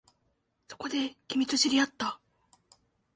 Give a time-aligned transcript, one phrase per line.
[0.67, 2.19] そこで、君と知り合った